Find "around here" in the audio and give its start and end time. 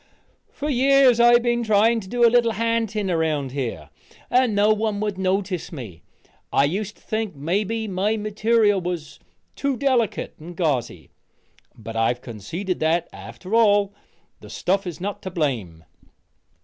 3.11-3.91